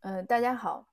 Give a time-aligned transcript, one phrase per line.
[0.00, 0.88] 呃，大家好，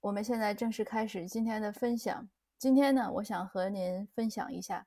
[0.00, 2.28] 我们现在正式开始今天的分享。
[2.58, 4.86] 今天呢，我想和您分享一下，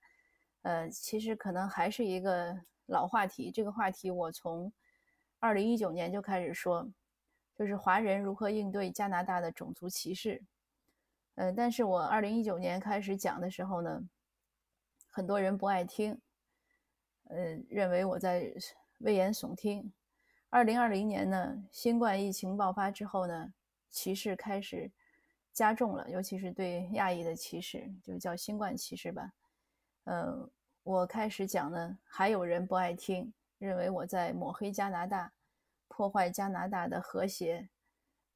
[0.61, 3.49] 呃，其实可能还是一个老话题。
[3.49, 4.71] 这个话题我从
[5.39, 6.87] 二零一九年就开始说，
[7.55, 10.43] 就是华人如何应对加拿大的种族歧视。
[11.33, 13.99] 呃，但是我二零一九年开始讲的时候呢，
[15.09, 16.21] 很多人不爱听，
[17.23, 18.53] 呃，认为我在
[18.99, 19.91] 危言耸听。
[20.51, 23.53] 二零二零年呢，新冠疫情爆发之后呢，
[23.89, 24.91] 歧视开始
[25.53, 29.31] 加重了，尤其是对亚裔的歧视，就叫新冠歧视吧。
[30.03, 30.49] 呃，
[30.83, 35.31] 我开始讲呢，还有人不爱听，认为我在抹黑加拿大，
[35.87, 37.69] 破坏加拿大的和谐。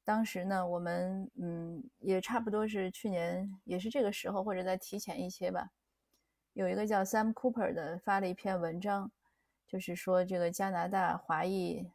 [0.02, 5.70] 当时呢，我们嗯，也差不多是去年，也是这个时候，或者再提前一些吧。
[6.54, 9.12] 有一个叫 Sam Cooper 的发了一篇文章，
[9.66, 11.90] 就是说这个加拿大华裔。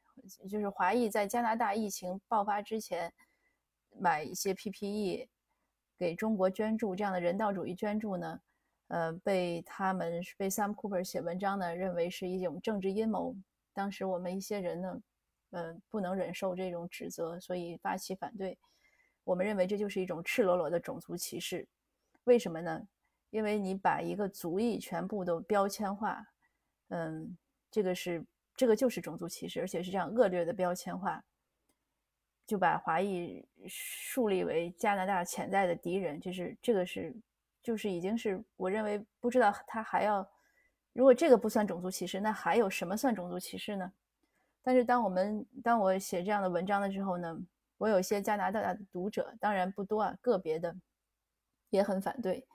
[0.48, 3.14] 就是华裔在加拿大疫情爆发之前
[3.98, 5.28] 买一些 PPE
[5.98, 8.42] 给中国捐助，这样的人道主义捐助呢，
[8.88, 13.36] 呃，被他们被 Sam Cooper 写文章呢，认为是一种政治阴谋。
[13.74, 15.02] 当时我们一些人呢，
[15.52, 18.58] 呃，不能忍受这种指责，所以发起反对。
[19.24, 21.68] 我们认为这就是一种赤裸裸的种族歧视。
[22.24, 22.88] 为什么呢？
[23.30, 26.26] 因为你把一个族裔全部都标签化，
[26.90, 27.38] 嗯，
[27.70, 28.26] 这个是。
[28.62, 31.26] 这个就是种族歧视，而且是这样恶劣的标签化，
[32.46, 36.22] 就把华裔树立为加拿大潜在的敌人。
[36.22, 37.12] 就是这个是，
[37.64, 40.24] 就是已经是我认为不知道他还要，
[40.94, 43.92] 如果这个不算种族歧视，那还有什么算种族歧视呢？
[44.62, 47.36] 但是当我们当我写这样的文章的时候呢，
[47.80, 50.76] 我有些加拿大的读者，当然不多啊，个别的
[51.72, 52.46] 也很反对，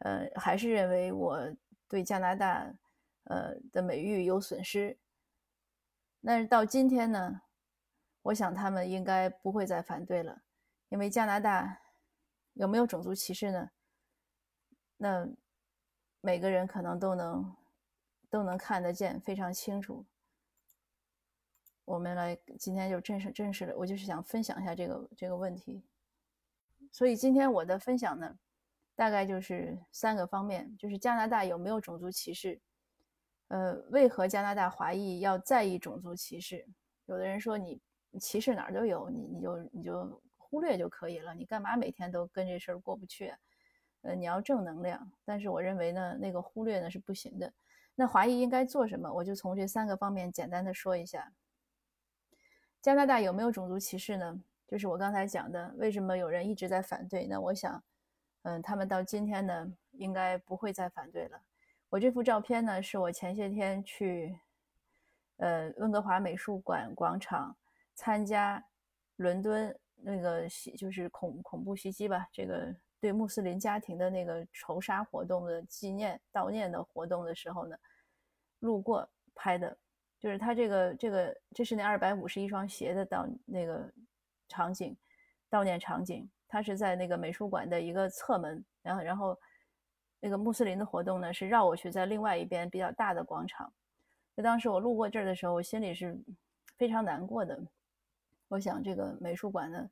[0.00, 1.50] 呃，还是认为我
[1.88, 2.70] 对加拿大
[3.24, 4.94] 呃的美誉有损失。
[6.22, 7.42] 但是到今天呢，
[8.22, 10.42] 我想他们应该不会再反对了，
[10.88, 11.80] 因为加拿大
[12.54, 13.70] 有没有种族歧视呢？
[14.96, 15.28] 那
[16.20, 17.56] 每个人可能都能
[18.28, 20.04] 都能看得见，非常清楚。
[21.84, 25.84] 我们来今天就正式正式的，我就是想分享一下这个这个问题。
[26.90, 28.36] 所以今天我的分享呢，
[28.96, 32.60] 大概就是三个方面，就是加拿大有没有种族歧视。
[33.48, 36.66] 呃，为何加拿大华裔要在意种族歧视？
[37.06, 37.80] 有的人说你
[38.20, 43.32] 歧视哪儿都有，你你就你就忽略就可以了，你干嘛每天都跟这事儿过不去？
[44.02, 45.12] 呃，你要正能量。
[45.24, 47.52] 但是我认为呢，那个忽略呢是不行的。
[47.94, 49.12] 那华裔应该做什么？
[49.12, 51.32] 我就从这三个方面简单的说一下。
[52.82, 54.42] 加拿大有没有种族歧视呢？
[54.66, 57.26] 就是我刚才讲的，为什么有人一直在反对？
[57.26, 57.82] 那我想，
[58.42, 61.40] 嗯，他们到今天呢，应该不会再反对了。
[61.88, 64.36] 我这幅照片呢，是我前些天去，
[65.36, 67.56] 呃，温哥华美术馆广场
[67.94, 68.62] 参加
[69.14, 77.76] 伦敦那个袭，就是恐恐怖袭击吧，这个对穆斯林家庭的那个仇杀活动的纪念悼念的活动的时候呢，
[78.58, 79.78] 路过拍的，
[80.18, 83.88] 就是他这个这个，这是那二百五十一双鞋的悼那个
[84.48, 84.94] 场景，
[85.48, 89.38] 悼念场景，他是在那个美术馆的一个侧门，然后然后。
[90.20, 93.72] 那个穆斯林的活动呢，是绕过去在另外一边比较大的广场。
[94.34, 96.18] 那当时我路过这儿的时候，我心里是
[96.76, 97.58] 非常难过的。
[98.48, 99.90] 我想这个美术馆呢，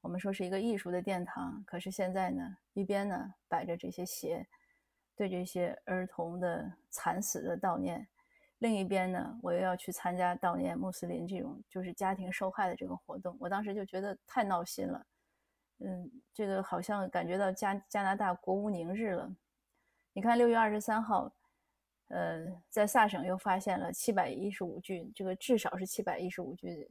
[0.00, 4.46] 我们说是一个艺术的殿堂，可是现在呢，一边呢摆着这些鞋，
[5.16, 8.00] 对这些儿童的惨死的悼念；
[8.58, 13.36] 另一边呢，我又要去参加悼念穆斯林这种就是家庭受害的这个活动。
[13.40, 15.06] 我当时就觉得太闹心了。
[15.78, 19.30] 嗯，这个好像感觉到加加拿大国无宁日了。
[20.20, 21.32] 你看，六月二十三号，
[22.08, 26.90] 呃，在萨省又发现了七百一十五具，这个至少是七百一十五具，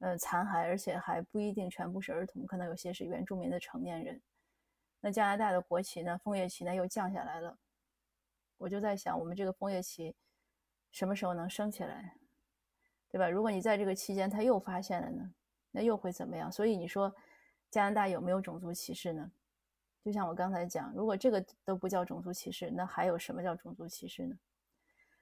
[0.00, 4.20] 呃，残骸，而且还不一定全部是儿童，可能有些是原住民的成年人。
[5.00, 7.56] 那加拿大的国旗呢，枫叶旗呢又降下来了。
[8.58, 10.16] 我就在想，我们这个枫叶旗
[10.90, 12.16] 什么时候能升起来，
[13.08, 13.28] 对吧？
[13.30, 15.32] 如果你在这个期间他又发现了呢，
[15.70, 16.50] 那又会怎么样？
[16.50, 17.14] 所以你说
[17.70, 19.30] 加拿大有没有种族歧视呢？
[20.02, 24.38] 就像我刚才讲，如果这个都不叫种族歧视，那还有什么叫种族歧视呢？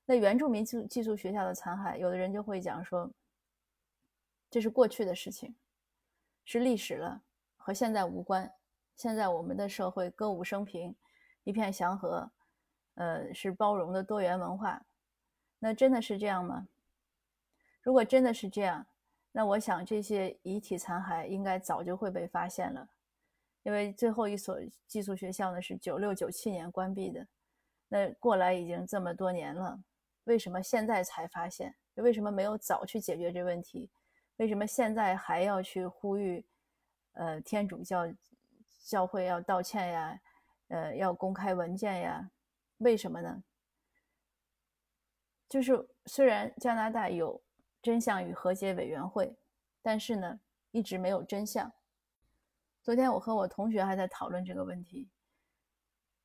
[0.07, 3.11] 那原住民寄寄宿学校的残骸，有的人就会讲说，
[4.49, 5.55] 这是过去的事情，
[6.45, 7.23] 是历史了，
[7.57, 8.51] 和现在无关。
[8.97, 10.95] 现在我们的社会歌舞升平，
[11.45, 12.31] 一片祥和，
[12.95, 14.85] 呃，是包容的多元文化。
[15.59, 16.69] 那真的是这样吗？
[17.83, 18.87] 如果真的是这样，
[19.33, 22.89] 那我想这些遗体残骸应该早就会被发现了。
[23.69, 27.27] 因为最后一所寄宿学校呢是九六九七年关闭的，
[27.89, 29.79] 那过来已经这么多年了，
[30.25, 31.75] 为什么现在才发现？
[31.97, 33.91] 为什么没有早去解决这问题？
[34.37, 36.43] 为什么现在还要去呼吁，
[37.13, 38.11] 呃，天主教
[38.87, 40.21] 教会要道歉呀，
[40.69, 42.31] 呃，要公开文件呀？
[42.79, 43.45] 为什么呢？
[45.47, 47.39] 就是虽然加拿大有
[47.83, 49.37] 真相与和解委员会，
[49.83, 51.71] 但是呢，一直没有真相。
[52.83, 55.09] 昨天我和我同学还在讨论这个问题。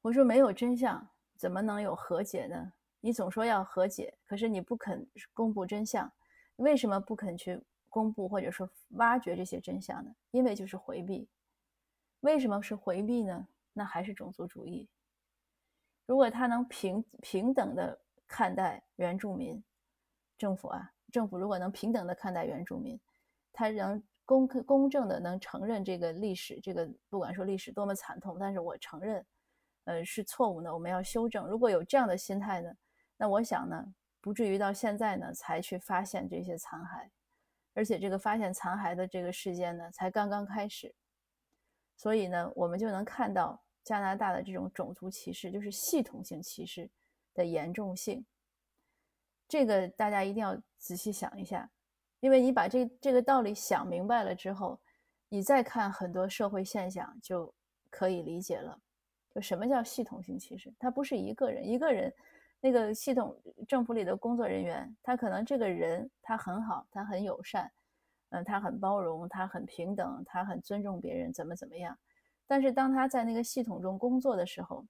[0.02, 2.74] 我说没有真相，怎么能有和解呢？
[3.02, 6.12] 你总说要和解，可是你不肯公布真相，
[6.56, 10.16] 为什么不肯去公布或者说挖掘这些真相呢？
[10.32, 11.28] 因为就是回避。
[12.22, 13.48] 为什么是回避呢？
[13.74, 14.90] 那还是种族主义。
[16.06, 19.62] 如果他能平平等的看待原住民
[20.38, 23.00] 政府啊，政府如果能平等的看待原住民，
[23.52, 29.26] 他能公公正的能承认这个历史，这个不管说历史多么惨痛，但是我承认。
[29.86, 31.46] 呃，是错误的，我们要修正。
[31.46, 32.74] 如果有这样的心态呢，
[33.18, 37.10] 那我想呢，不至于到现在呢才去发现这些残骸，
[37.74, 40.96] 而且这个发现残骸的这个事件呢才刚刚开始。
[41.98, 46.90] 所以呢，我们就能看到加拿大的这种种族歧视，就是系统性歧视
[47.34, 48.26] 的严重性。
[49.50, 51.70] 这个大家一定要仔细想一下，
[52.24, 54.80] 因为你把这这个道理想明白了之后，
[55.28, 57.54] 你再看很多社会现象就
[57.90, 58.80] 可以理解了。
[59.36, 60.74] 就什么叫系统性歧视？
[60.80, 62.14] 他不是一个人，一个人，
[62.62, 63.38] 那个系统
[63.68, 67.70] 政府里的工作人员，他可能这个人他很好，他很友善，
[68.30, 71.98] 嗯，他很包容，他很平等，他很尊重别人，怎么怎么样？
[72.48, 74.86] 但是当他在那个系统中工作的时候，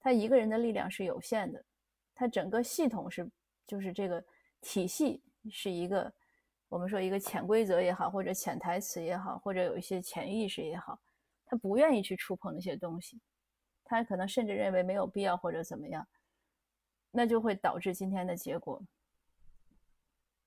[0.00, 1.64] 他一个人的力量是有限的，
[2.14, 3.26] 他整个系统是
[3.66, 4.22] 就是这个
[4.60, 6.12] 体系是一个，
[6.68, 11.00] 我们说一个潜规则也好，或者潜台词也好，或者有一些潜意识也好，
[11.46, 13.20] 他不愿意去触碰那些东西。
[13.84, 16.06] 他可能甚至认为没有必要或者怎么样，
[17.10, 18.82] 那就会导致今天的结果。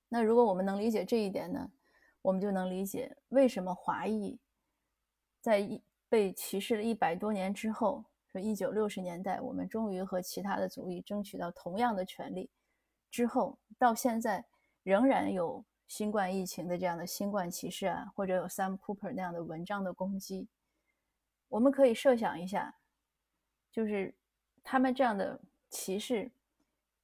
[0.08, 1.72] 那如果我们能理解这一点呢，
[2.20, 4.38] 我们就能理解为什么华裔
[5.40, 12.48] 在一被歧视了一百多年之后，说一九六十年代我们终于和其他的族裔争取到同样的权利
[13.10, 14.44] 之后，到现在
[14.84, 20.48] 仍然有新冠疫情的这样的新冠歧视啊，或者有 Sam Cooper 那样的文章的攻击，
[21.48, 22.76] 我们可以设想一下。
[23.70, 24.14] 就是
[24.62, 25.40] 他们这样的
[25.70, 26.30] 歧视，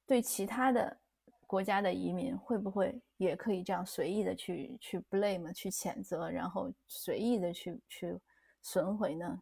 [0.05, 0.99] 对其他的
[1.47, 8.19] 国家的移民会不会也可以这样随意的去去 blame 去谴责，然后随意的去去
[8.61, 9.41] 损毁呢？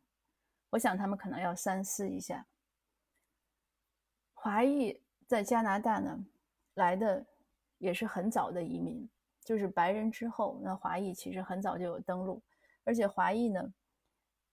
[0.69, 2.47] 我想他们可能要三思一下。
[4.33, 6.25] 华裔在加拿大呢
[6.75, 7.25] 来的
[7.77, 9.09] 也是很早的移民，
[9.47, 12.41] 就是白人之后，那华裔其实很早就有登陆，
[12.83, 13.73] 而且华裔呢。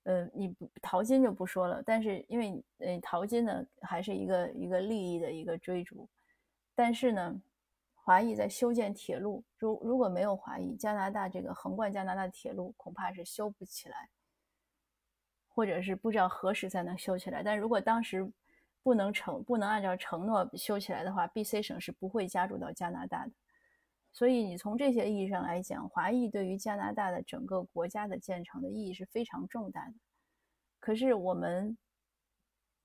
[0.07, 6.07] 呃，你不淘金就不说了，但是因为呃淘金呢还是一个一个利益的一个追逐，
[6.75, 7.41] 但是呢，
[7.95, 14.11] 华裔在修建铁路，如如果没有华裔，加拿大这个横贯加拿大铁路恐怕是修不起来，
[15.49, 17.43] 或者是不知道何时才能修起来。
[17.43, 18.31] 但如果当时
[18.83, 23.33] 不能承不能按照承诺修起来的话，B.C 省是不会加入到加拿大的。
[24.17, 29.95] 所以，你从这些意义上来讲，华裔对于加拿大的整个国家的建成的意义是非常重大的。
[30.79, 31.77] 可是，我们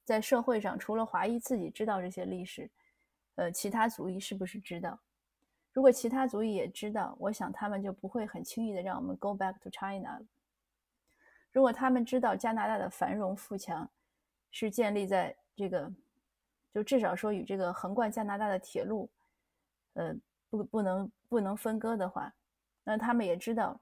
[0.03, 2.67] 在社会上，除了华裔自己知道这些历史，
[3.35, 4.99] 呃，其他族裔是不是知道？
[5.71, 10.25] 如果其他族裔也知道，我想他们就不会很轻易的让我们 go back to China 了。
[11.51, 13.87] 如果他们知道加拿大的繁荣富强
[14.49, 15.93] 是建立在这个，
[16.73, 19.07] 就至少说与这个横贯加拿大的铁路，
[19.93, 20.15] 呃。
[20.49, 22.33] 不不能不能分割的话，
[22.83, 23.79] 那他们也知道，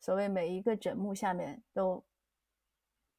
[0.00, 2.02] 所谓每一个枕木下面都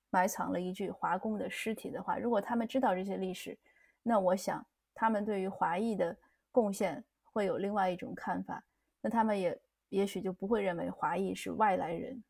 [0.10, 3.57] 埋藏了一具华工的尸体的话，如果他们知道这些历史，
[4.01, 6.17] 那我想他们对于华裔的
[6.51, 8.63] 贡献会有另外一种看法。
[9.01, 12.24] 那他们也也许就不会认为华裔是外来人，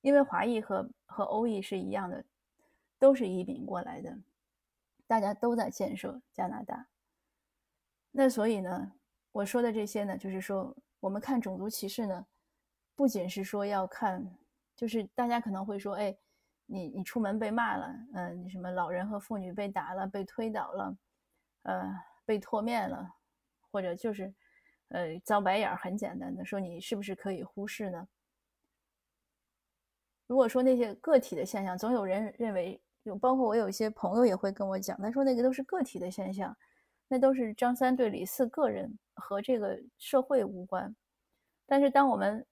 [0.00, 2.24] 因为华裔和和欧裔是一样的，
[2.98, 4.16] 都是移民过来的，
[5.08, 6.86] 大家都在建设加拿大。
[8.12, 8.92] 那所以呢？
[9.32, 12.26] 我说的这些呢，就是说，我们看种族歧视呢，
[12.96, 14.28] 不仅是说要看，
[14.74, 16.16] 就是大家可能会说，哎，
[16.66, 20.96] 你你出门被骂了，嗯，你什么老人和妇女被打了、被推倒了，
[21.62, 21.94] 呃，
[22.24, 23.14] 被唾面了，
[23.70, 24.34] 或者就是，
[24.88, 28.08] 呃，遭白眼儿，很简单的说，你是不是可以忽视呢？
[30.26, 36.56] 如果说那些个体的现象，总有人认为，有包括我有一些朋友也会跟我讲，他说那个都是个体的现象。
[37.12, 40.94] 那都是张三对李四个人和这个社会无关，
[41.66, 42.46] 但是当我们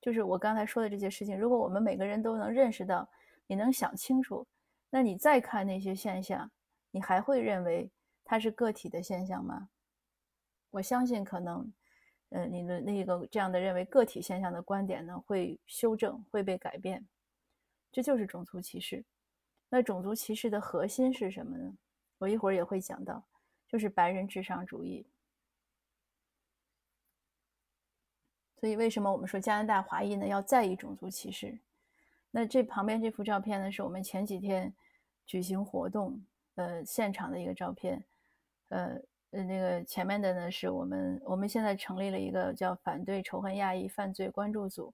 [0.00, 3.10] 就是我刚才说的这些事情，如果我们每个人都能认识到，
[3.48, 4.46] 你能想清楚，
[4.90, 6.48] 那你再看那些现象，
[6.92, 7.90] 你还会认为
[8.24, 9.68] 它是个体的现象吗？
[10.70, 11.72] 我相信可能，
[12.28, 17.04] 呃，你的那个这样的认为个体现象的观点呢，会修正，会被改变。
[17.90, 19.04] 这就是种族歧视。
[19.68, 21.76] 那种族歧视的核心是什么呢？
[22.18, 23.24] 我一会儿也会讲到，
[23.70, 25.06] 就是白人至上主义。
[28.56, 31.58] 所以，为什么我们说加拿大华裔呢要在意种族歧视？
[32.30, 34.74] 那这旁边这幅照片呢，是我们前几天
[35.24, 36.24] 举行活动
[36.56, 38.04] 呃现场的一个照片，
[38.68, 39.00] 呃。
[39.32, 44.92] 呃，那个前面的呢，是我们我们现在成立了一个叫反对仇恨亚裔犯罪关注组。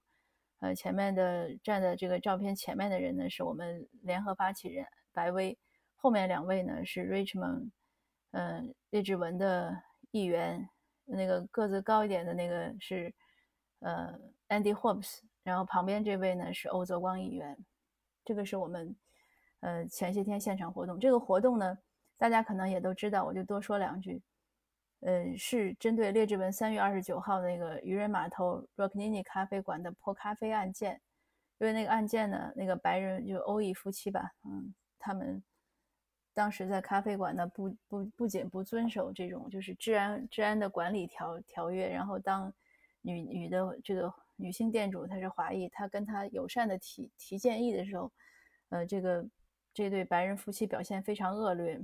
[0.59, 5.57] 呃，前面的站在这个照片前面的人呢，是我们联合发起人白薇。
[5.95, 7.71] 后面两位呢是 Richmond，
[8.37, 10.69] 嗯，列治文的议员。
[11.05, 13.13] 那个个子高一点的那个是
[13.79, 17.57] 呃 Andy Hobbs，然后旁边这位呢是欧泽光议员。
[18.23, 18.95] 这个是我们
[19.61, 20.99] 呃前些天现场活动。
[20.99, 21.77] 这个活动呢。
[22.19, 24.23] 大家可能也都知道，我就多说两句。
[25.01, 30.99] 呃，是针对列治文三月二十九号那个渔人码头 Rocknini 咖啡馆的泼咖啡案件。
[31.59, 35.43] 因为那个案件呢，那个白人就欧裔夫妻吧，嗯，他们
[36.37, 42.53] 当时在咖啡馆呢，不不不仅不遵守这种就是治安治安的管理条条约，然后当
[43.01, 48.11] 女女的这个女性店主她是华裔，她跟她友善的提提建议的时候，
[48.69, 49.25] 呃，这个
[49.73, 51.81] 这对白人夫妻表现非常恶劣。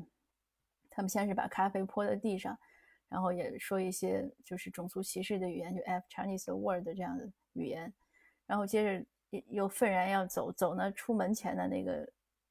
[0.91, 2.55] 他们先是把咖啡泼在地上，
[3.09, 7.91] 然后也说一些就是种族歧视的语言，就 F Chinese word 这样的语言，
[8.45, 12.07] 然后接着又愤然要走走呢，出门前的那个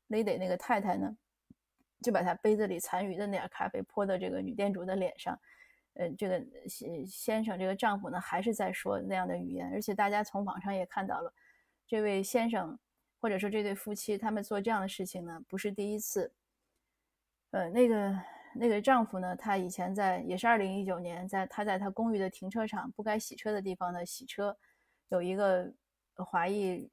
[0.09, 1.16] lady 那个太太呢，
[2.02, 5.38] 就把他杯子里残余的那点咖啡泼到这个女店主的脸上，
[5.94, 11.32] 呃，这个先先生这个丈夫呢还是在说那样的语言，而且大家从网上也看到了，
[11.87, 12.78] 这位先生
[13.21, 16.32] 或者说这对夫妻他们做这样的事情呢不是第一次。
[17.52, 18.18] 呃，那个
[18.54, 24.56] 那个丈夫呢，他以前在也是二零一九年，在他在他公寓的停车场不该洗车的地方呢洗车，
[25.11, 25.71] 有一个
[26.14, 26.90] 华裔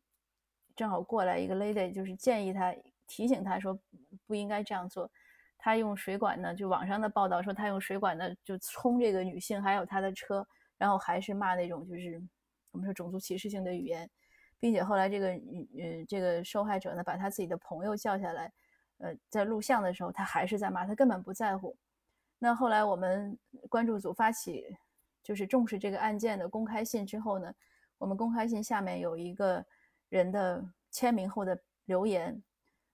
[0.76, 2.76] 正好过来，一个 lady 就是建议他
[3.10, 3.78] 提醒他说
[4.26, 5.12] 不应该这样做，
[5.58, 10.48] 他用水管呢，就网上的报道说他用水管呢就冲这个女性还有他的车，
[10.78, 12.22] 然后还是骂那种就是
[12.72, 14.10] 我们说种族歧视性的语言，
[14.60, 18.54] 并且后来这个女呃这个受害者呢把他自己的朋友叫下来。
[19.02, 21.74] 呃，在录像的时候，他还是在骂，他根本不在乎。
[22.38, 23.40] 那后来我们
[23.70, 24.76] 关注组发起，
[25.24, 27.50] 就是重视这个案件的公开信之后呢，
[27.98, 29.66] 我们公开信下面有一个
[30.10, 30.62] 人的
[30.92, 32.44] 签名后的留言，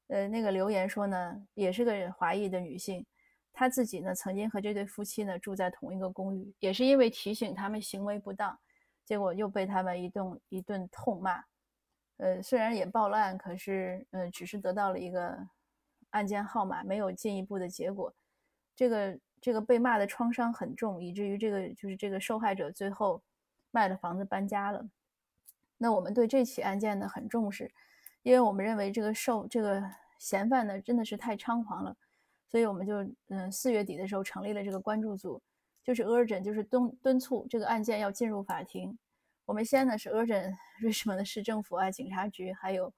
[0.07, 3.05] 呃，那个留言说呢，也是个华裔的女性，
[3.53, 8.59] 她自己呢曾经和这对夫妻呢住在同一个公寓，也是因为提醒他们行为不当，
[9.03, 11.43] 结果又被他们一顿一顿痛骂。
[12.17, 15.37] 呃，虽然也报了案，可是呃，只是得到了一个。
[16.11, 18.15] 案件号码没有进一步的结果，
[18.73, 23.21] 这个这个被骂的创伤很重，以至于这个就是这个受害者最后
[23.69, 24.87] 卖了房子搬家了。
[25.77, 27.69] 那我们对这起案件呢很重视，
[28.25, 29.79] 因为我们认为这个受这个
[30.17, 31.95] 嫌犯呢真的是太猖狂了，
[32.49, 35.39] 所以我们就嗯四月底的时候成立了这个关注组，
[35.83, 38.97] 就是 urgent 就是敦敦促这个案件要进入法庭。
[39.45, 42.91] 我们先呢是 urgent Richmond 的市政府啊警察局还有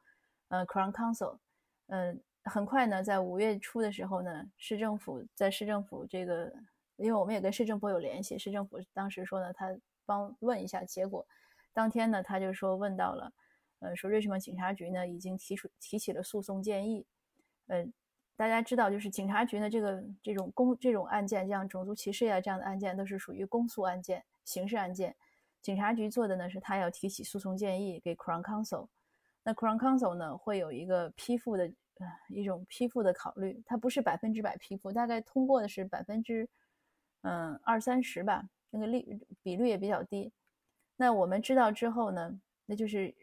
[0.48, 1.40] 呃 Crown Council
[1.88, 2.24] 嗯。
[2.50, 6.50] 很快呢，在五月初的时候呢，市政府在市政府这个，
[6.96, 11.28] 因为我们也跟市政府有联系，市政府当时说呢，他帮问一下结果。
[11.74, 13.34] 当天呢，他就说问到了，
[13.80, 17.06] 呃，说瑞士蒙警察局呢已经提出提起了诉讼建议。
[17.68, 17.86] 呃，
[18.36, 25.16] 大家知道，就是警察局呢这个这种公这种案件，像种族歧视呀这样的案件，都是属于公诉案件、刑事案件。
[25.62, 28.88] 警察局做的呢是他要提起诉讼建议给 Crown Council，
[29.44, 32.08] 那 Crown Council 呢会有一个批复的呃。
[32.30, 36.48] 一种批复的考虑，它不是百分之百批复，大概通过的是百分之
[37.22, 40.32] 嗯二三十吧，那个率比率也比较低。
[40.96, 43.14] 那我们知道之后呢，那就是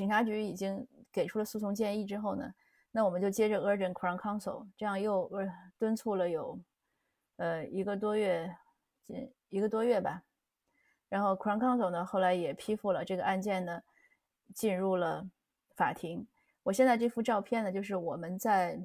[0.00, 2.54] 警察局已经给出了诉讼建议之后呢，
[2.90, 6.58] 那我们就接着 urgent Crown Council，这样又呃敦促了有
[7.36, 8.56] 呃一个多月，
[9.06, 10.22] 近一个多月吧。
[11.10, 13.82] 然后 Crown Council 呢后来也批复了这个案件呢，
[14.54, 15.28] 进入了
[15.76, 16.26] 法庭。
[16.62, 18.80] 我现在这幅照片呢，就是我们在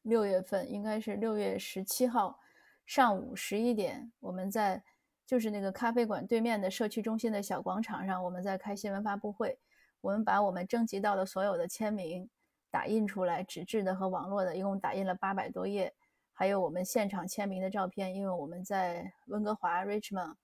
[0.00, 2.40] 六月份，应该是六月十七号
[2.86, 4.82] 上午十一点，我们在
[5.26, 9.58] 就是那个咖啡馆对面的社区中心的小广场上，我们在开新闻发布会。
[10.00, 12.28] 我们把我们征集到的所有的签名
[12.70, 15.94] 打印出来，纸质的和网络的，一共打印了八百多页，
[16.32, 18.14] 还有我们现场签名的照片。
[18.14, 20.34] 因为我们在温哥华、Richmond、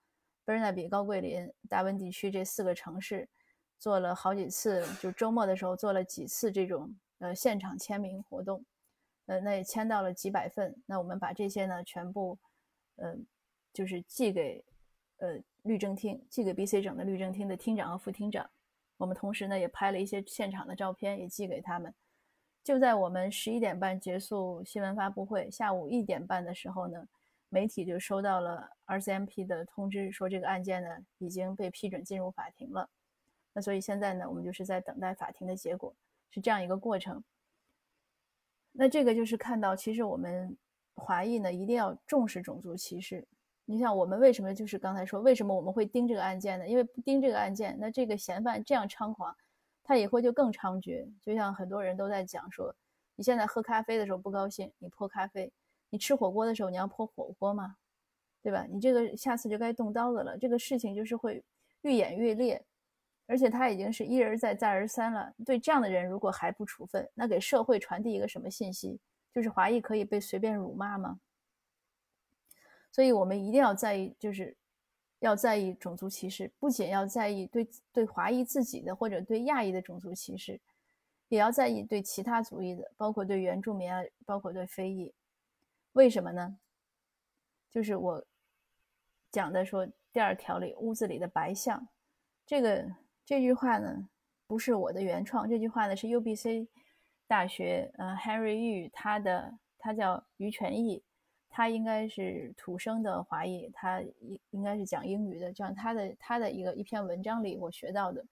[0.47, 3.29] Burnaby、高桂林、大温地区这四个城市。
[3.81, 8.65] 做了好几次，就周末的时候做了几次这种呃现场签名活动，
[9.27, 10.75] 呃，那也签到了几百份。
[10.85, 12.37] 那我们把这些呢全部，
[12.97, 13.15] 呃，
[13.79, 14.65] 就是寄给
[15.19, 18.51] 呃律政厅，寄给 BC 省的律政厅的厅长和副厅长。
[18.97, 21.95] 我们同时呢也拍了一些现场的照片，也寄给他们。
[22.65, 27.07] 就在我们十一点半结束新闻发布会，下午一点半的时候呢，
[27.51, 32.91] 媒体就收到了 RCMP 的通知，说这个案件呢已经被批准进入法庭了。
[33.53, 35.95] 那所以现在呢，我们就是在等待法庭的结果，
[36.31, 37.23] 是这样一个过程。
[38.73, 40.57] 那这个就是看到，其实我们
[40.97, 43.25] 华裔呢一定要重视种族歧视。
[43.71, 46.67] 你想，我们为什么就是刚才说，为什么我们会盯这个案件呢？
[46.67, 49.37] 因为不盯这个案件，那这个嫌犯这样猖狂，
[49.85, 51.07] 他以后就更猖獗。
[51.23, 52.75] 就像很多人都在讲说，
[53.15, 55.51] 你现在喝咖啡的时候不高兴，你泼咖啡；
[55.91, 57.77] 你吃火锅的时候，你要泼火锅吗？
[58.43, 58.65] 对吧？
[58.71, 60.39] 你这个下次就该动刀子了。
[60.39, 61.45] 这个事情就是会
[61.83, 62.65] 愈演愈烈。
[63.27, 65.31] 而且他已经是一而再再而三了。
[65.45, 68.99] 对这样的人，如果还不处分，那给社会传递一个什么信息？
[69.35, 71.21] 就是华裔可以被随便辱骂吗？
[72.91, 74.57] 所以我们一定要在意，就是
[75.21, 80.61] 要在意种族歧视，不仅要在意对对华裔自己的或者对亚裔的种族歧视，
[81.29, 85.13] 也要在意对其他族裔的，包括对原住民啊，包括对非裔。
[85.93, 86.59] 为什么呢？
[87.71, 88.25] 就是我
[89.31, 91.89] 讲的说第二条里屋子里的白象，
[92.47, 92.87] 这个。
[93.29, 94.09] 这句话呢，
[94.47, 95.47] 不是我的原创。
[95.47, 96.67] 这句话呢是 UBC
[97.27, 101.03] 大学，呃，Henry Yu 他的，他叫于全义，
[101.49, 105.53] 他应该是土生的华裔，他应应该是讲英语的。
[105.53, 108.25] 这样他的他的一个一篇文章里我学到的，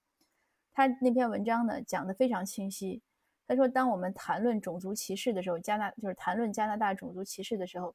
[0.72, 3.02] 他那篇文章呢讲的非常清晰。
[3.48, 7.94] 他说，当我们谈论种族歧视的时候，加拿就是谈论加拿大种族歧视的时候，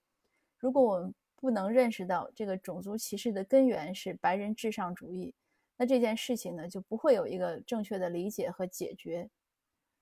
[0.57, 5.33] 如果我们不能认识到这个种族歧视的根源是白人至上主义。
[5.77, 9.29] 那这件事情呢，就不会有一个正确的理解和解决，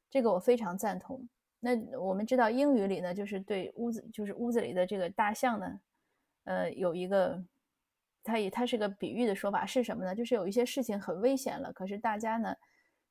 [0.09, 1.27] 这个我非常赞同。
[1.59, 5.79] 那我们知道英语里呢，就是对屋子，就是屋子里的这个大象呢，
[6.45, 7.43] 呃，有一个，
[8.23, 10.15] 它也它是个比喻的说法是什么呢？
[10.15, 12.55] 就是有一些事情很危险了，可是大家呢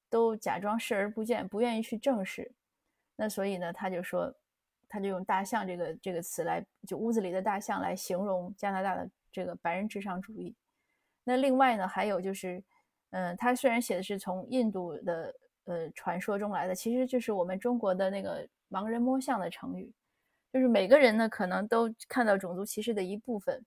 [0.08, 2.50] 都假装视而不见，不愿意去正视。
[3.16, 4.34] 那所以呢，他就说，
[4.88, 10.54] 他就用大象这个这个词来，就屋子里的大象来形容加拿大的这个白人至上主义。
[11.24, 12.62] 那另外呢，还有就是，
[13.11, 15.34] 嗯，他虽然写的是从印度的
[15.68, 19.92] 呃传说中来的，其实就是我们中国的那个盲人摸象的成语，
[20.52, 23.64] 就是每个人呢可能都看到种族歧视的一部分，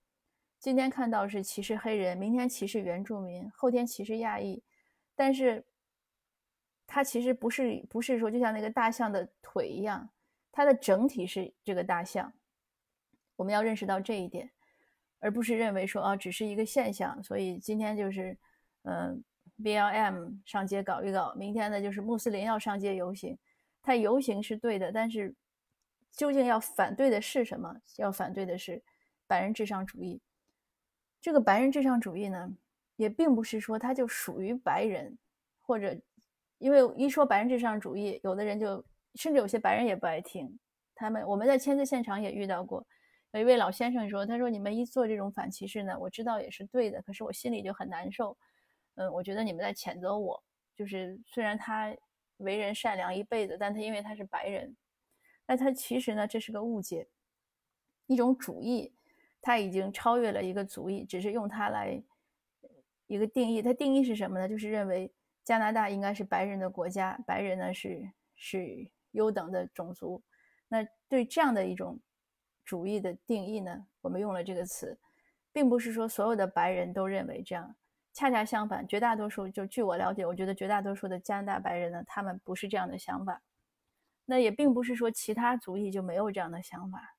[0.59, 4.61] 今天看到是歧视黑人，明天歧视原住民，后天歧视亚裔，
[5.15, 5.63] 但是
[6.85, 10.09] 它其实不是不是说就像那个大象的腿一样，
[10.51, 12.33] 它的整体是这个大象，
[13.35, 14.49] 我们要认识到这一点。
[15.23, 18.35] 而不是认为说啊，只是一个现象，所以今天就是，
[18.85, 19.23] 嗯
[19.63, 23.37] ，BLM 上街搞一搞，明天呢就是穆斯林要上街游行，
[23.81, 25.33] 他游行是对的，但是
[26.11, 27.75] 究竟要反对的是什么？
[27.97, 28.81] 要反对的是
[29.27, 30.21] 白人至上主义。
[31.21, 32.51] 这个白人至上主义呢，
[32.95, 35.17] 也并不是说它就属于白人，
[35.61, 35.95] 或者
[36.57, 38.83] 因为一说白人至上主义，有的人就
[39.15, 40.59] 甚至有些白人也不爱听。
[40.95, 42.85] 他们我们在签字现场也遇到过。
[43.31, 48.37] 有一位老先生说：“他说你们一做这种反歧视呢，我知道也是对的，可是我心里就很难受。
[48.95, 50.43] 嗯，我觉得你们在谴责我。
[50.75, 51.95] 就是虽然他
[52.37, 54.75] 为人善良一辈子，但他因为他是白人，
[55.45, 57.07] 那他其实呢这是个误解，
[58.07, 58.93] 一种主义，
[59.41, 62.01] 他已经超越了一个族裔，只是用它来
[63.07, 63.61] 一个定义。
[63.61, 64.47] 它定义是什么呢？
[64.49, 65.11] 就是认为
[65.43, 70.23] 加拿大应该是白人的国家，白人呢是是优等的种族。
[70.67, 71.99] 那对这样的一种。”
[72.63, 73.85] 主义的定义呢？
[74.01, 74.97] 我们用了这个词，
[75.51, 77.75] 并不是说所有的白人都认为这样，
[78.13, 83.41] 恰恰相反，绝大多数就据我了解，我觉得绝大多数的加拿大白人呢，他们不是这样的想法。
[84.25, 87.15] 那也并不是说其他族裔就没有这样的想法。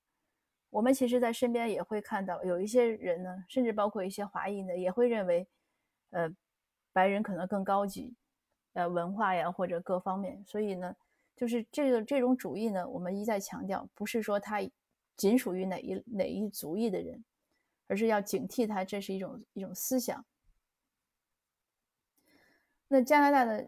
[0.70, 5.46] 我们其实，在身边也会看到有一些人呢，甚至包括一些华裔呢，也会认为，
[6.10, 6.30] 呃，
[6.92, 8.14] 白人可能更高级，
[8.72, 10.42] 呃，文化呀或者各方面。
[10.46, 10.94] 所以呢，
[11.36, 14.60] 就是这个这种主义呢，我们一再强调，不是说他。
[15.14, 17.22] 仅属于哪一哪一族裔的人，
[17.86, 20.24] 而是要警惕他，这是一种一种思想。
[22.92, 23.66] 那加拿大的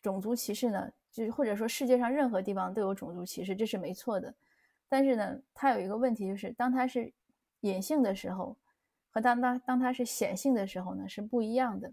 [0.00, 4.32] 种族歧视呢，就是或者说世界上任何地方都有种族歧视，这是没错的。
[4.88, 7.12] 但是呢，它有一个问题，就是当它是
[7.62, 8.56] 隐性的时候，
[9.10, 11.92] 和当当当它是显性的时候呢，是不一样的。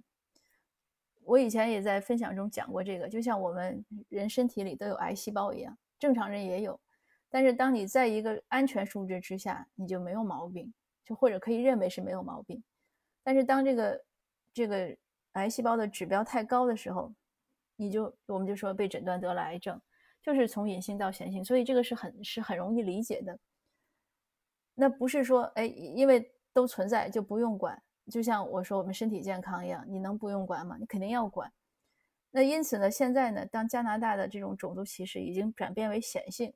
[1.23, 6.79] 我以前也在分享中讲过这个，就像我们人身体里都有癌细胞一样，正常人也有。
[7.31, 10.71] 但是当你在一个安全数值之下，你就没有毛病，
[11.03, 12.63] 就或者可以认为是没有毛病。
[13.23, 14.03] 但是当这个
[14.53, 14.95] 这个
[15.37, 17.13] 癌细胞的指标太高的时候，
[17.75, 19.79] 你就我们就说被诊断得了癌症，
[20.21, 23.39] 就是从隐性到显性，所以这个是很是很容易理解的。
[24.75, 30.75] 那不是说哎，因为都存在就不用管，就像我说我们身体健康一样，你能不用管吗？
[30.79, 31.51] 你肯定要管。
[32.31, 36.53] 那因此呢，现在呢，当加拿大的这种种族歧视已经转变为显性，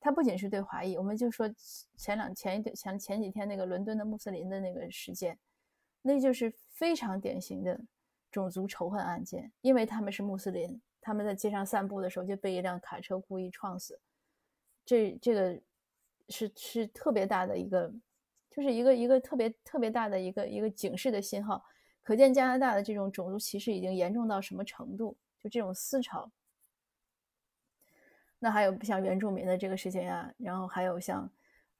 [0.00, 1.48] 它不仅是对华裔，我们就说
[1.96, 5.38] 前两前一前前几天那个伦敦的穆斯林的那个事件，
[6.02, 7.80] 那就是非常典型的
[8.36, 13.98] 种族仇恨案件，因为他们是穆斯林，他们在街上散步的时候就被一辆卡车故意撞死，
[14.84, 15.60] 这这个
[16.28, 17.92] 是是特别大的一个。
[18.48, 21.62] 就是一个一个特别特别大的一个一个警示的信号，
[22.02, 25.14] 可见加拿大的这种种族歧视已经严重到什么程度？
[25.38, 26.32] 就这种思潮。
[28.38, 31.30] 那还有像原住民的这个事情呀，然后还有像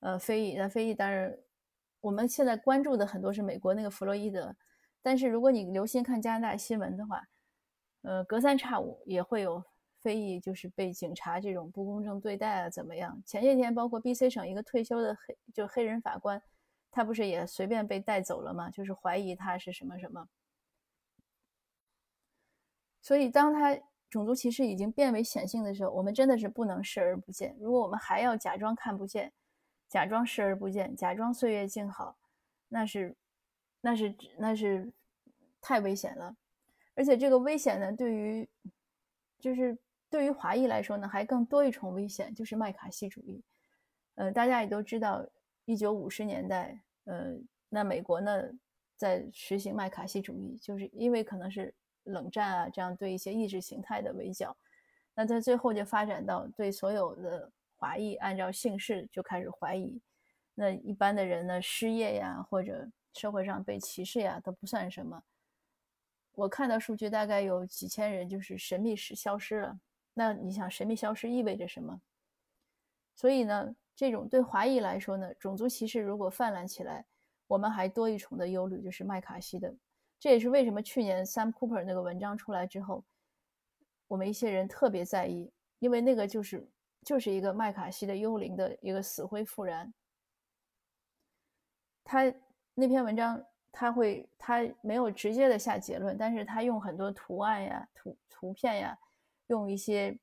[0.01, 1.35] 呃非裔，那非裔当然
[2.03, 4.55] 我们现在关注的很多是美国那个弗洛伊德，
[5.07, 7.23] 但是如果你留心看加拿大新闻的话，
[8.03, 9.63] 呃隔三差五也会有
[10.01, 13.23] 非议就是被警察这种不公正对待啊怎么样？
[13.25, 16.43] 前些天包括 B.C 省一个退休的黑就黑人法官。
[16.91, 18.69] 他不是也随便被带走了吗？
[18.69, 20.27] 就是怀疑他是什么什么。
[23.01, 23.79] 所以，当他
[24.11, 27.57] 种族歧视已经变为显性的时候，我们真的是不能视而不见。
[27.61, 29.33] 如果我们还要假装看不见，
[29.89, 32.17] 假装视而不见，假装岁月静好，
[32.69, 33.17] 那是，
[33.87, 34.93] 那是，那是
[35.61, 36.37] 太危险了。
[36.97, 38.49] 而且，这个危险呢，对于，
[39.39, 39.79] 就是
[40.11, 43.41] 对于华裔来说呢，还更多一重危险，就是麦卡锡主义。
[44.17, 45.25] 呃，大家也都知道，
[45.67, 46.81] 一九五十年代。
[47.05, 47.37] 呃，
[47.69, 48.43] 那美国呢，
[48.97, 51.73] 在实行麦卡锡主义，就是因为可能是
[52.03, 54.57] 冷战啊，这样对一些意识形态的围剿，
[55.15, 60.01] 那在最后就发展到对所有的华裔按照姓氏就开始怀疑，
[60.57, 65.23] 那一般的人呢，失业呀，或者社会上被歧视呀，都不算什么。
[66.33, 69.81] 我看到数据，大概有几千人就是神秘史消失了。
[70.13, 72.01] 那你想，神秘消失意味着什么？
[73.15, 73.75] 所以呢？
[73.95, 77.07] 这种对华裔来说呢，种族歧视如果泛滥起来，
[77.47, 79.75] 我们还多一重的忧虑，就是麦卡锡的。
[80.21, 83.03] 这也是为什么去年 Sam Cooper 那个文章出来之后，
[84.07, 86.69] 我们一些人特别在意，因为那个就是
[87.07, 89.91] 就是一个麦卡锡的幽灵的一个死灰复燃。
[92.05, 92.31] 他
[92.77, 98.97] 那篇文章他会他没有直接的下结论，但是他用很多图案呀、图图片呀，
[99.49, 100.17] 用一些。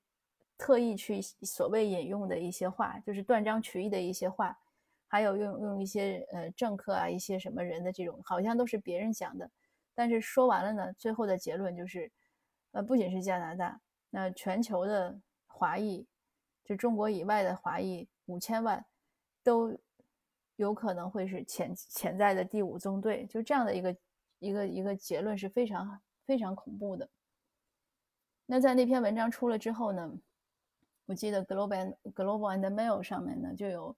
[0.56, 4.58] 特意去所谓引用的一些话，就是断章取义的一些话，
[5.08, 9.50] 还有用用一些呃政客啊、一些什么人的这种，好像都是别人讲的。
[9.94, 12.10] 但是说完了呢，最后的结论就是，
[12.72, 16.06] 呃，不仅是加拿大，那全球的华裔，
[16.64, 18.86] 就中国以外的华裔五千万，
[19.44, 19.76] 都
[20.56, 23.26] 有可能会是潜潜在的第五纵队。
[23.28, 23.98] 就这样的一个
[24.40, 27.10] 一个一个结论是非常非常恐怖的。
[28.46, 30.20] 那在那篇文章出了之后呢？
[31.06, 33.98] 我记得 Global Global and Mail 上面呢，就有，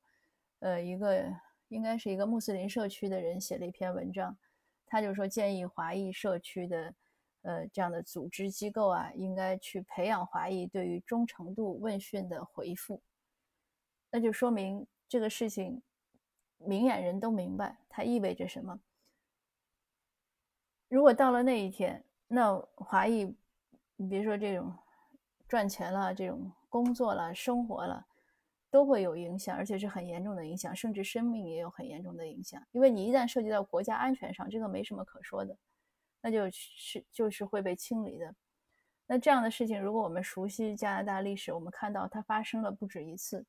[0.58, 1.24] 呃，一个
[1.68, 4.36] 应该是一个穆斯林社区的人写了一篇文章，
[4.88, 6.96] 他就说建议华裔社区的，
[7.44, 13.00] 呃，这样的组织机构啊，应该去培养华裔对于忠诚度问讯的回复。
[14.10, 15.84] 那就说明这个事情，
[16.58, 18.80] 明眼人都明白它意味着什么。
[20.88, 23.36] 如果到了那一天，那华裔，
[23.96, 24.74] 你别说这种
[25.48, 26.52] 赚钱了这种。
[26.68, 28.06] 工作了，生活了，
[28.70, 32.62] 都会有影响，而且是很严重的影响，甚至生命也有很严重的影响。
[32.74, 35.58] 因为你一旦涉及到国家安全上，这个没什么可说的，
[36.20, 38.36] 那就是就是会被清理的。
[39.08, 43.46] 那这样的事情，如果我们熟悉加拿大历史，我们看到它发生了不止一次。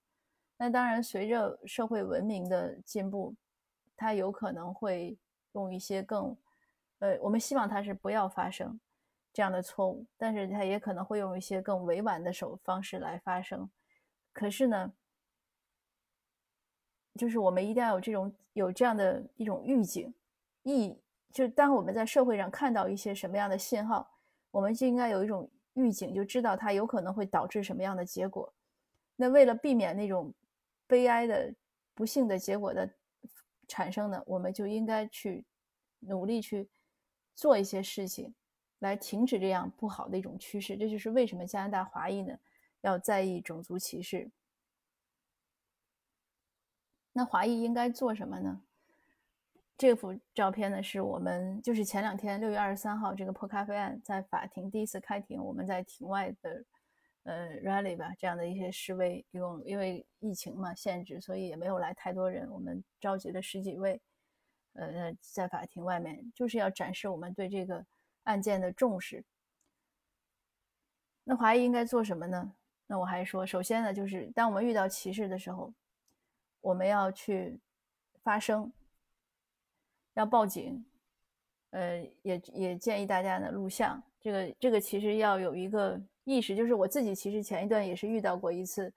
[0.56, 3.34] 那当然，随着社会文明的进步，
[3.96, 5.18] 它有可能会
[5.52, 6.36] 用一些更，
[6.98, 8.78] 呃，我们希望它是不要发生。
[9.32, 13.68] 这样的错误，但是它也可能会用一些更委婉的手方式来发生。
[14.32, 14.94] 可是呢，
[17.16, 20.14] 就是我们一定要有这种有这样的一种预警，
[20.62, 20.98] 意
[21.30, 24.10] 就是当我们在社会上看到一些什么样的信号，
[24.50, 28.50] 我们就应该有一种预警，就知道它有可能会导致什么样的结果。
[29.16, 30.32] 那为了避免那种
[30.86, 31.54] 悲哀的
[31.94, 32.94] 不幸的结果的
[33.68, 35.44] 产生呢，我们就应该去
[36.00, 36.68] 努力去
[37.34, 38.34] 做一些事情。
[38.80, 42.38] 来停止这样不好的一种趋势，这就是为什么加拿大华裔呢
[42.82, 44.30] 要在意种族歧视。
[47.14, 48.60] 那华裔应该做什么呢？
[49.78, 56.62] 这幅照片呢，是我们就是前两天六月二十三号这个破咖啡案在法庭第一次开庭，我们在庭外的
[57.26, 64.00] 呃 rally 吧，这样的一些示威，因为因为疫情嘛限制，所以也没有来太多人，我们召集了十几位，
[64.72, 67.84] 呃，在法庭外面就是要展示我们对这个。
[68.26, 69.24] 案件的重视，
[71.22, 72.56] 那华裔应该做什么呢？
[72.88, 75.72] 那我还说，首先呢，就是当我们遇到歧视的时候，
[76.60, 77.60] 我们要去
[78.24, 78.72] 发声，
[80.14, 80.84] 要报警，
[81.70, 84.02] 呃，也也建议大家呢录像。
[84.20, 88.92] 这个这个其实要有一个意识，就是我自己其实前一段也是遇到过一次，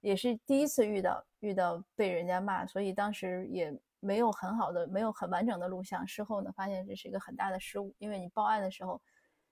[0.00, 6.04] 也是第一次遇到遇到被人家骂，所以当时也没有很好的、没有很完整的录像。
[6.04, 9.00] 事后呢，发现这是一个很大的失误，因为你报案的时候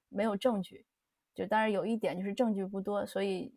[0.09, 0.85] 没有证据。
[1.33, 3.55] 就当然有一点就是证据不多，所以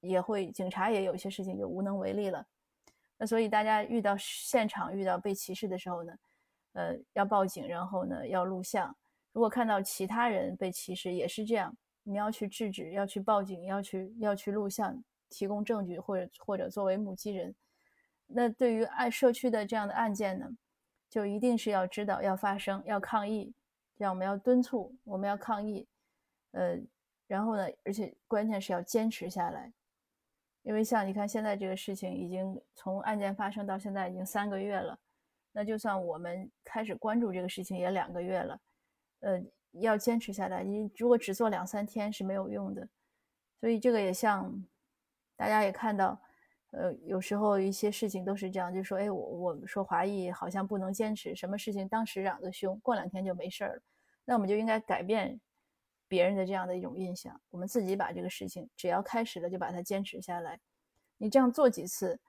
[0.00, 2.44] 也会警察也有些事情就无能为力了。
[3.16, 6.12] 那所以大家遇到现场遇到被歧视的时候呢，
[6.72, 8.94] 呃，要报警，然后呢要录像。
[9.32, 17.54] 如果看到其他人被歧视，也是这样，你要去制止，要去报警，要去要去录像，提供证据，或者或者作为目击人。
[18.26, 20.50] 那对于案社区的这样的案件呢，
[21.08, 23.54] 就一定是要知道要发声，要抗议，
[23.96, 25.86] 这样我们要敦促，我们要抗议，
[26.52, 26.78] 呃。
[27.28, 27.66] 然后呢？
[27.84, 29.72] 而且关键是要坚持下来，
[30.64, 34.98] 因为像你看，现在这个事情已经从案件发生到现在已经三个月了，
[35.50, 38.60] 那就算我们开始关注这个事情也两个月了，
[39.20, 39.42] 呃，
[39.80, 40.62] 要坚持下来。
[40.62, 42.88] 你如果只做两三天是没有用的，
[43.60, 44.64] 所以这个也像
[45.36, 46.20] 大家也看到，
[46.70, 53.82] 呃，有时候一些事情都是这样，就说，哎，我我说华裔好像不能坚持，什么事情当时嚷得凶，过两天就没事儿了，
[54.24, 55.40] 那我们就应该改变。
[56.08, 60.60] 别人的这样的一种印象，我们自己把这个事情只要开始了就把它坚持下来。
[61.16, 62.20] 你这样做几次，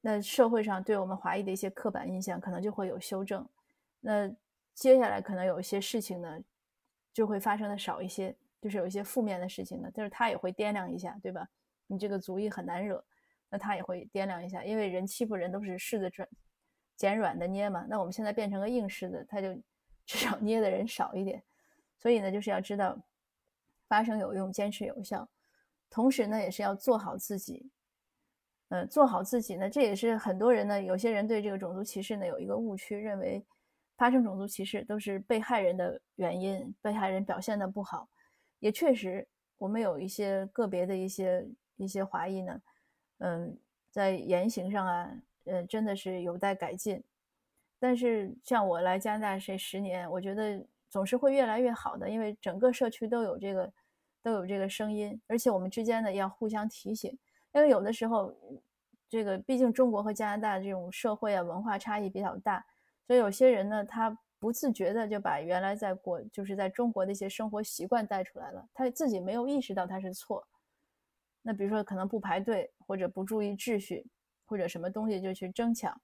[0.00, 3.46] 那社会上对我们华裔的一些刻板印象可能就会有修正。
[4.00, 4.34] 那
[4.78, 6.40] 接下来可能有一些事情呢，
[7.12, 11.48] 就会发生的少一些，就是有一些负面的事情呢，但是他也会掂量一下，对吧？
[11.88, 13.04] 你这个族裔很难惹，
[13.50, 16.28] 那他也会掂量一下，因为人欺负人都是柿子转
[16.96, 17.84] 捡软的捏嘛。
[17.88, 19.52] 那我们现在变成个硬柿子，他就
[20.06, 21.42] 至少捏的人少一点。
[21.96, 22.96] 所以呢，就是要知道
[23.88, 25.28] 发声有用，坚持有效，
[25.90, 27.68] 同时呢，也是要做好自己。
[28.68, 33.44] 呃，做好自己呢，这也是很多人呢，有些人对这个种族歧视呢有一个误区，认为
[33.98, 38.08] 发生种族歧视都是被害人的原因，被害人表现的不好。
[38.60, 42.62] 也确实，我们有一些个别的一些一些华裔呢，
[43.18, 43.58] 嗯，
[43.90, 45.12] 在言行上啊，
[45.44, 47.04] 呃，真的是有待改进。
[47.78, 50.64] 但是像我来加拿大这十年，我觉得。
[50.90, 53.70] 总是会越来越好的，因为整个社区都有这个，
[54.22, 57.10] 都有这个声音，而且我们之间呢要互相提醒，
[57.52, 58.34] 因为有的时候，
[59.06, 62.64] 这个毕竟中国和加拿大这种社会啊文化差异比较大，
[63.08, 70.46] 所以有些人呢他不自觉的就把原来在国就是在中国的一些生活习惯带出来了，他自己没有意识到他是错。
[71.42, 74.06] 那比如说可能不排队，或者不注意秩序，
[74.44, 76.00] 或者什么东西就去争抢，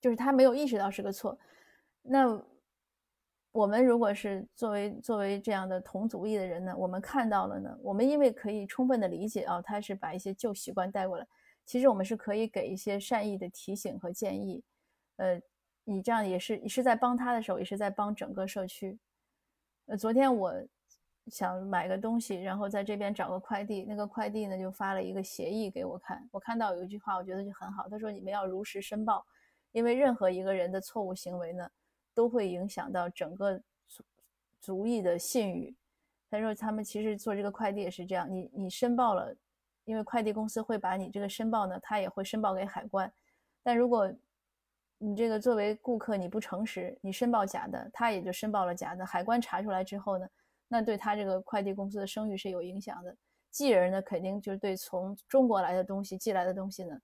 [0.00, 1.38] 就是他没有意识到是个错，
[2.02, 2.42] 那。
[3.50, 11.26] 我们如果是作为作为这样的同族裔的人呢，我们看到了呢，我们因为可以充分的理解啊，他是把一些旧习惯带过来，
[11.64, 14.62] 其实我们是可以给一些善意的提醒和建议，
[15.16, 15.40] 呃，
[15.88, 18.98] 你这样也是你是在帮他的时候，也是在帮整个社区。
[19.86, 20.52] 呃，昨天我
[21.26, 29.26] 想买个东西，然后在这边找个快递，那个快递呢就发了一个协议给我看，我看到有一句话，我觉得就很好，他说你们要如实申报，
[29.72, 31.68] 因为任何一个人的错误行为呢。
[32.14, 34.04] 都会影响到整个族
[34.60, 35.72] 族裔的信誉。
[36.28, 39.32] 他说，他们其实做这个快递也是这样，你你申报了，
[39.84, 43.12] 因为快递公司会把你这个申报呢，他也会申报给海关。
[43.62, 44.12] 但如果
[44.98, 49.06] 你这个作为顾客你不诚实，你申报假的，他也就申报了假的。
[49.06, 50.28] 海关查出来之后呢，
[50.68, 53.16] 那对他这个快递公司的声誉是有影响的。
[53.50, 57.00] 寄人呢，肯定就是对从中国来的东西寄来的东西呢，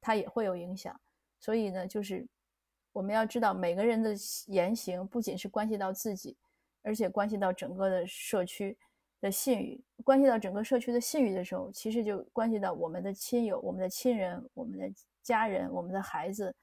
[0.00, 0.98] 他也会有影响。
[1.38, 2.26] 所以呢，就是。
[2.92, 4.14] 我们要知道，每个人的
[4.46, 6.34] 言行不仅是关系到自己，
[6.82, 8.74] 而且关系到整个的社区
[9.20, 9.78] 的信誉。
[10.02, 14.90] 关系到整个社区的信誉的时候，其实就关系到我们的亲友、我们的亲人、我们的
[15.22, 16.56] 家人、我们的孩子、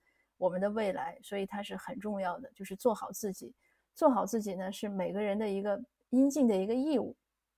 [0.44, 1.18] 我们的未来。
[1.22, 3.54] 所以它是很重要的，就是做好自己。
[3.96, 7.16] 做好自己呢，是每个人的一个应尽的一个义务。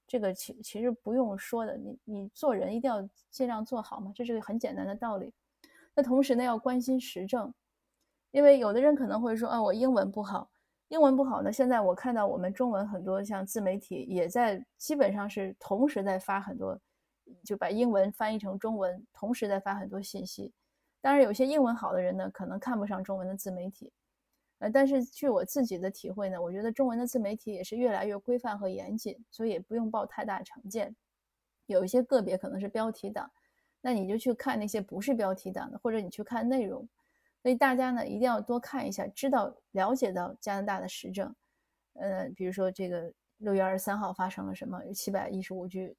[0.07, 5.33] 这个其其实不用说的，你你做人一定要尽量做好嘛，这是个很简单的道理。
[5.95, 7.51] 那同时呢，要关心时政。
[8.31, 10.49] 因为有的人可能会说，啊，我英文不好，
[10.89, 11.53] 英文不好呢。
[11.53, 16.77] 现在我看到我们中文很多像自媒体也在，基本上是同时在发很多，
[17.45, 20.51] 就把英文翻译成中文，同时在发很多信息。
[21.05, 23.93] 当然，有些英文好的人呢，可能看不上中文的自媒体。
[24.57, 30.95] 呃，但是据我自己的体会呢，我觉得中文的自媒体也是越来越规范和严谨，所以也不用抱太大成见。
[31.67, 33.31] 有一些个别可能是标题党，
[33.81, 36.89] 那你就去看那些不是标题党的，或者你去看内容。
[37.43, 41.31] 所以大家呢一定要多看一下，知道了解到加拿大的时政，
[41.93, 45.95] 呃，比如说这个六月二十三号发生了什么，有七百一十五具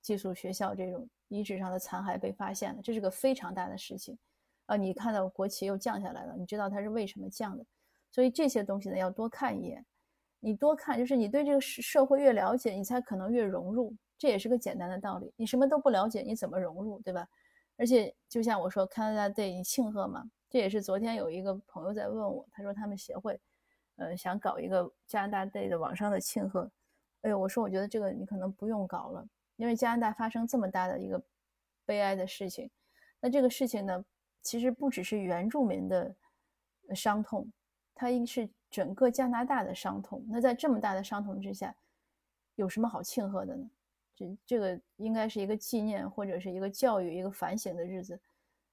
[0.00, 4.16] 寄宿学校这种遗址上的残骸被发现了，这是个非常大的事情
[4.68, 4.76] 啊！
[4.76, 7.64] 你看到国旗又降下来了，你知道它是为什么降的？
[8.10, 9.84] 所以这些东西呢，要多看一眼。
[10.40, 13.94] 你多看，就是你对这个社社会越了解，你才可能越融入。
[14.18, 15.32] 这也是个简单的道理。
[15.36, 17.26] 你什么都不了解，你怎么融入，对吧？
[17.76, 23.40] 而且就像我说，Canada Day 你庆贺嘛，这也是昨天有一个朋友在问我，他说他们协会，
[23.96, 26.70] 呃，想搞一个加拿大 Day 的网上的庆贺。
[27.22, 29.26] 哎呦，我说我觉得这个你可能不用搞了，
[29.56, 31.20] 因为加拿大发生这么大的一个
[31.86, 32.70] 悲哀的事情，
[33.18, 34.04] 那这个事情呢，
[34.42, 36.14] 其实不只是原住民的
[36.94, 37.50] 伤痛，
[37.94, 40.24] 它应是整个加拿大的伤痛。
[40.28, 41.74] 那在这么大的伤痛之下，
[42.54, 43.70] 有什么好庆贺的呢？
[44.14, 48.20] 这这个应该是一个纪念或者是一个教育、一个反省的日子。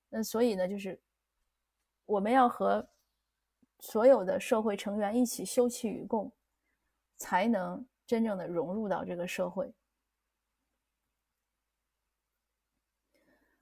[0.10, 1.00] 那所以呢，就是
[2.06, 2.88] 我们要和
[3.80, 6.32] 所有的社会成员一起休戚与共，
[7.18, 7.86] 才能。
[8.08, 9.74] 真正的融入到这个社会。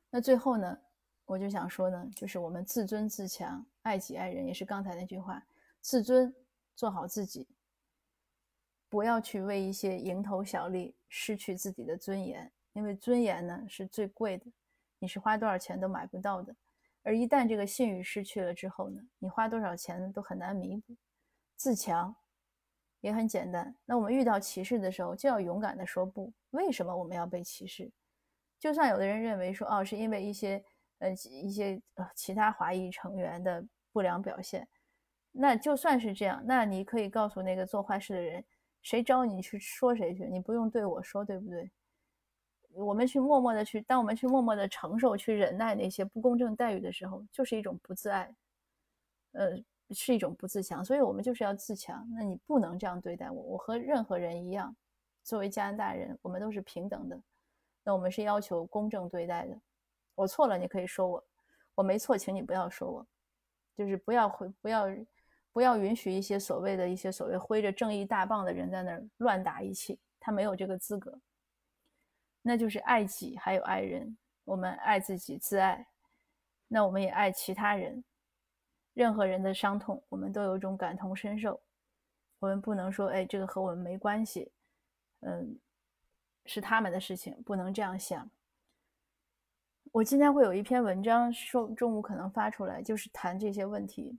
[0.09, 0.77] 那最后呢，
[1.33, 5.43] 我就想说呢，就是我们自尊自强，爱己爱人，也是刚才那句话：
[5.81, 6.31] 自尊，
[6.75, 7.47] 做好自己，
[8.87, 14.45] 不要去为一些蝇头小利失去自己的尊严，因为尊严呢是最贵的，
[14.99, 16.55] 你是花多少钱都买不到的。
[17.01, 20.95] 而一旦这个信誉失去了之后呢，你花多少钱都很难弥补。
[21.55, 22.15] 自强。
[23.01, 23.75] 也很简单。
[23.83, 26.31] 那我们遇到歧视的时候，就要勇敢的说不。
[26.51, 27.91] 为什么我们要被歧视？
[28.57, 30.63] 就算有的人认为说，哦，是因为一些
[31.03, 34.67] 呃一些呃其他华裔成员的不良表现，
[35.31, 38.43] 那就算是这样，那你可以告诉那个做坏事的人，
[38.81, 41.69] 谁招你去说谁去，你不用对我说，对不对？
[42.71, 48.33] 我们去默默的去，当我们去默默的承受、去忍耐那些不公正待遇的时候，就是一种不自爱。
[49.33, 49.63] 呃。
[49.89, 52.07] 是一种不自强，所以我们就是要自强。
[52.15, 54.75] 那你不能这样对待我，我和任何人一样，
[55.23, 57.21] 作为加拿大人，我们都是平等的。
[57.83, 59.55] 那我们是要求公正对待的。
[60.15, 61.23] 我错了，你可以说我；
[61.75, 63.07] 我没错，请你不要说我。
[63.75, 64.85] 就是不要回不要
[65.51, 71.19] 不要允许一些所谓的一些所谓挥着正义大棒的人在那儿乱打一气，他没有这个资格。
[72.41, 75.87] 那就是爱己还有爱人，我们爱自己自爱，
[76.67, 78.03] 那我们也爱其他人。
[78.93, 81.59] 任何人的伤痛，我们都有一种感同身受。
[82.37, 84.51] 我们不能说，哎，这个和我们没关系，
[85.21, 85.57] 嗯，
[86.45, 88.29] 是他们的事情，不能这样想。
[89.93, 94.17] 我今天会有一篇文章，说中午可能发出来，就是谈这些问题。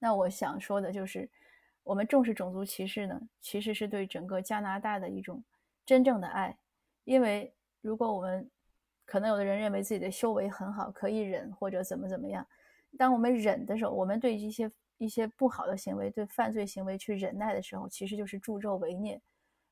[0.00, 1.30] 那我想说的就是，
[1.84, 5.40] 我们重视种族歧视呢，其实是对整个加拿大的一种
[5.86, 6.58] 真正的爱。
[7.04, 8.50] 因为如果我们
[9.04, 12.44] 可能有的人认为自己的修为很好，可以忍或者怎么怎么样。
[12.98, 19.20] 当我们忍的时候，我们对一些一些不好的行为、对犯罪行为去忍耐的时候，其实就是助纣为虐。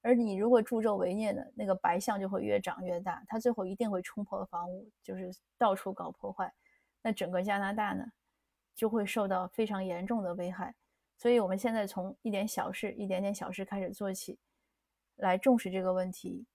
[0.07, 6.55] 而你如果助纣为虐呢，那个白象就会越长越大，它最后一定会冲破房屋，就是到处搞破坏。
[7.03, 8.05] 那整个加拿大呢，
[8.73, 10.77] 就会受到非常严重的危害。
[11.19, 14.39] 所以，我们现在从一点小事、一点点小事开始做起，
[15.17, 16.47] 来重视这个问题，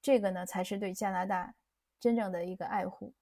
[0.00, 1.52] 这个呢，才是对加拿大
[1.98, 3.12] 真正的一个爱护。